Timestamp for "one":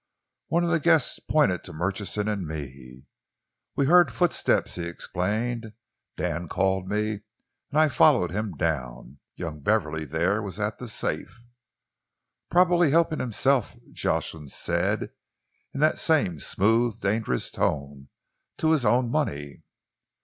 0.47-0.63